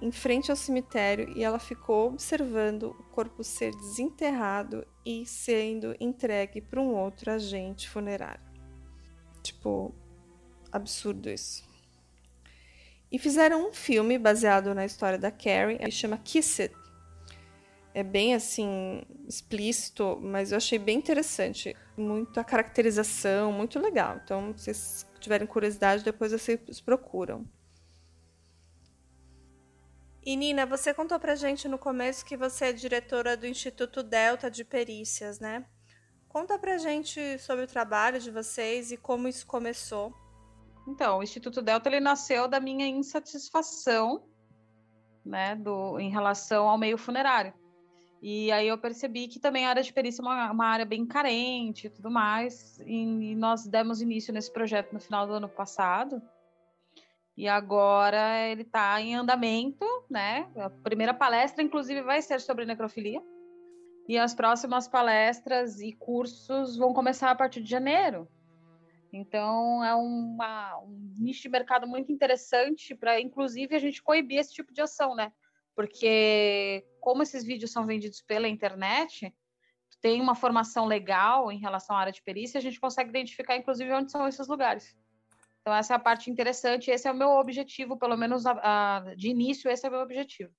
[0.00, 6.62] em frente ao cemitério, e ela ficou observando o corpo ser desenterrado e sendo entregue
[6.62, 8.40] para um outro agente funerário.
[9.42, 9.94] Tipo,
[10.72, 11.62] absurdo isso.
[13.12, 16.74] E fizeram um filme baseado na história da Carrie, que chama Kiss It.
[17.92, 21.76] É bem assim, explícito, mas eu achei bem interessante.
[21.98, 24.18] Muita caracterização, muito legal.
[24.24, 27.44] Então, vocês tiverem curiosidade, depois vocês procuram.
[30.22, 34.50] E Nina, você contou pra gente no começo que você é diretora do Instituto Delta
[34.50, 35.66] de Perícias, né?
[36.28, 40.14] Conta pra gente sobre o trabalho de vocês e como isso começou.
[40.88, 44.26] Então, o Instituto Delta ele nasceu da minha insatisfação,
[45.24, 47.52] né, do, em relação ao meio funerário.
[48.26, 51.04] E aí eu percebi que também a área de perícia é uma, uma área bem
[51.04, 52.80] carente e tudo mais.
[52.80, 56.22] E, e, nós demos início nesse projeto no final do ano passado.
[57.36, 60.50] E agora ele está em andamento, né?
[60.56, 63.22] A primeira palestra, inclusive, vai ser sobre necrofilia.
[64.08, 68.26] E as próximas palestras e cursos vão começar a partir de janeiro.
[69.12, 74.54] Então, é uma, um nicho de mercado muito interessante para, inclusive, a gente coibir esse
[74.54, 75.30] tipo de ação, né?
[75.74, 79.34] Porque, como esses vídeos são vendidos pela internet,
[80.00, 83.92] tem uma formação legal em relação à área de perícia, a gente consegue identificar, inclusive,
[83.92, 84.96] onde são esses lugares.
[85.60, 89.14] Então, essa é a parte interessante, esse é o meu objetivo, pelo menos a, a,
[89.14, 90.52] de início, esse é o meu objetivo.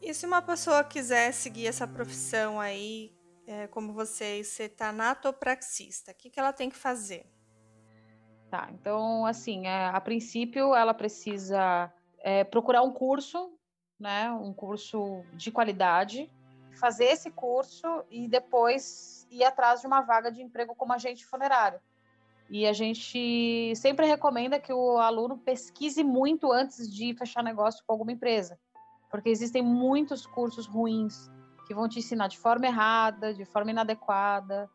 [0.00, 3.14] E se uma pessoa quiser seguir essa profissão aí,
[3.46, 7.26] é, como você, ser tanatopraxista, o que, que ela tem que fazer?
[8.50, 13.53] Tá, então, assim, é, a princípio, ela precisa é, procurar um curso,
[13.98, 16.30] né, um curso de qualidade,
[16.78, 21.80] fazer esse curso e depois ir atrás de uma vaga de emprego como agente funerário.
[22.50, 27.92] E a gente sempre recomenda que o aluno pesquise muito antes de fechar negócio com
[27.92, 28.58] alguma empresa,
[29.10, 31.30] porque existem muitos cursos ruins
[31.66, 34.68] que vão te ensinar de forma errada, de forma inadequada,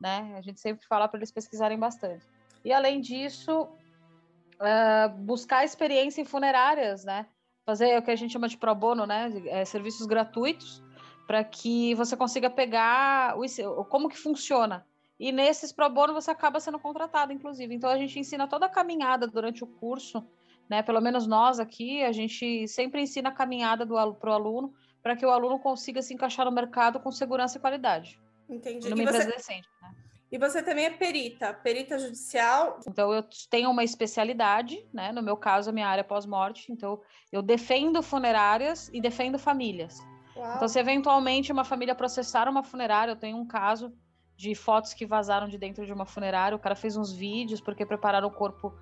[0.00, 0.34] né?
[0.36, 2.24] A gente sempre fala para eles pesquisarem bastante.
[2.64, 7.26] E além disso, uh, buscar experiência em funerárias, né?
[7.68, 9.30] Fazer o que a gente chama de pro bono, né?
[9.44, 10.82] É, serviços gratuitos
[11.26, 14.86] para que você consiga pegar o, como que funciona.
[15.20, 17.74] E nesses pro bono você acaba sendo contratado, inclusive.
[17.74, 20.26] Então a gente ensina toda a caminhada durante o curso,
[20.66, 20.82] né?
[20.82, 25.14] Pelo menos nós aqui, a gente sempre ensina a caminhada do para o aluno para
[25.14, 28.18] que o aluno consiga se encaixar no mercado com segurança e qualidade.
[28.48, 28.88] Entendi.
[28.88, 29.36] Numa e empresa você...
[29.36, 29.94] decente, né?
[30.30, 32.78] E você também é perita, perita judicial?
[32.86, 35.10] Então, eu tenho uma especialidade, né?
[35.10, 36.70] No meu caso, a minha área é pós-morte.
[36.70, 37.00] Então,
[37.32, 39.98] eu defendo funerárias e defendo famílias.
[40.36, 40.56] Uau.
[40.56, 43.92] Então, se eventualmente uma família processar uma funerária, eu tenho um caso
[44.36, 47.84] de fotos que vazaram de dentro de uma funerária, o cara fez uns vídeos porque
[47.84, 48.72] prepararam o corpo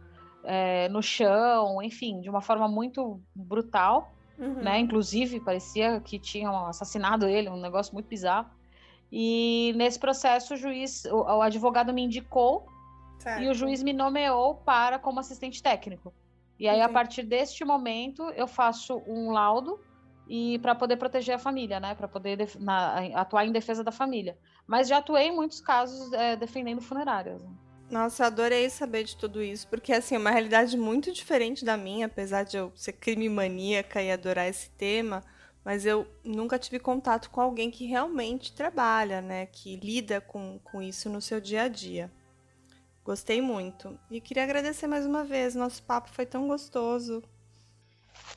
[0.45, 4.63] é, no chão, enfim, de uma forma muito brutal, uhum.
[4.63, 4.79] né?
[4.79, 8.51] Inclusive, parecia que tinham assassinado ele, um negócio muito bizarro.
[9.11, 12.67] E nesse processo, o juiz, o, o advogado me indicou
[13.19, 13.43] certo.
[13.43, 16.13] e o juiz me nomeou para como assistente técnico.
[16.59, 16.91] E aí, Entendi.
[16.91, 19.79] a partir deste momento, eu faço um laudo
[20.29, 21.95] e para poder proteger a família, né?
[21.95, 24.37] Para poder na, atuar em defesa da família.
[24.67, 27.43] Mas já atuei em muitos casos é, defendendo funerárias.
[27.43, 27.51] Né?
[27.89, 32.07] Nossa, adorei saber de tudo isso, porque assim, é uma realidade muito diferente da minha,
[32.07, 35.23] apesar de eu ser crime maníaca e adorar esse tema,
[35.67, 39.47] mas eu nunca tive contato com alguém que realmente trabalha, né?
[39.47, 42.09] Que lida com, com isso no seu dia a dia.
[43.05, 43.99] Gostei muito.
[44.09, 47.21] E queria agradecer mais uma vez, nosso papo foi tão gostoso.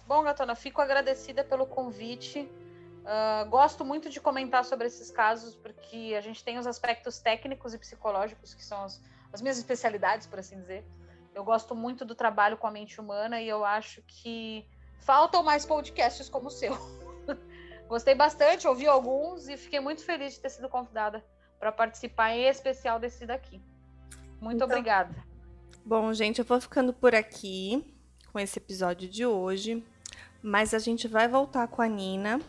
[0.07, 2.49] Bom, Gatona, fico agradecida pelo convite.
[3.01, 7.75] Uh, gosto muito de comentar sobre esses casos, porque a gente tem os aspectos técnicos
[7.75, 8.99] e psicológicos, que são as,
[9.31, 10.83] as minhas especialidades, por assim dizer.
[11.35, 14.65] Eu gosto muito do trabalho com a mente humana e eu acho que
[15.01, 16.75] faltam mais podcasts como o seu.
[17.89, 21.25] Gostei bastante, ouvi alguns e fiquei muito feliz de ter sido convidada
[21.59, 23.59] para participar, em especial desse daqui.
[24.39, 25.13] Muito então, obrigada.
[25.83, 27.83] Bom, gente, eu vou ficando por aqui
[28.31, 29.83] com esse episódio de hoje.
[30.41, 32.39] Mas a gente vai voltar com a Nina,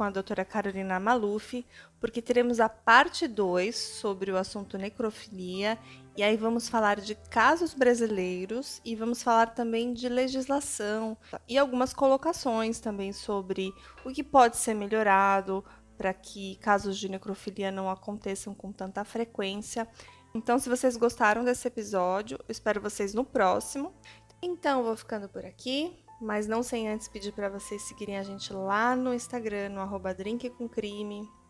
[0.00, 1.62] com a doutora Carolina Maluf,
[2.00, 5.78] porque teremos a parte 2 sobre o assunto necrofilia.
[6.16, 11.92] E aí vamos falar de casos brasileiros e vamos falar também de legislação e algumas
[11.92, 15.62] colocações também sobre o que pode ser melhorado
[15.98, 19.86] para que casos de necrofilia não aconteçam com tanta frequência.
[20.34, 23.92] Então, se vocês gostaram desse episódio, espero vocês no próximo.
[24.40, 25.94] Então, vou ficando por aqui.
[26.20, 30.14] Mas não sem antes pedir para vocês seguirem a gente lá no Instagram, no arroba.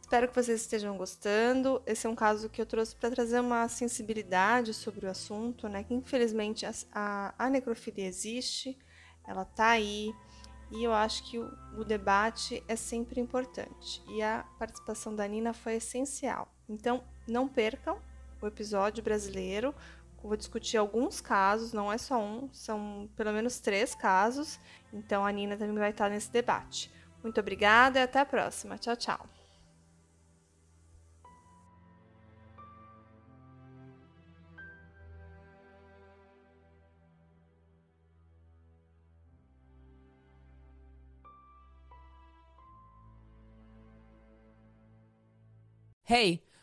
[0.01, 1.83] Espero que vocês estejam gostando.
[1.85, 5.83] Esse é um caso que eu trouxe para trazer uma sensibilidade sobre o assunto, né?
[5.83, 8.79] Que infelizmente a, a, a necrofilia existe,
[9.27, 10.13] ela tá aí,
[10.71, 14.03] e eu acho que o, o, debate é sempre importante.
[14.09, 16.49] E a participação da Nina foi essencial.
[16.69, 17.99] Então, não percam
[18.41, 19.75] o episódio brasileiro
[20.23, 24.59] Vou discutir alguns casos, não é só um, são pelo menos três casos.
[24.93, 26.91] Então a Nina também vai estar nesse debate.
[27.23, 28.79] Muito obrigada e até a próxima.
[28.79, 29.29] Tchau, tchau.
[46.05, 46.43] Hey!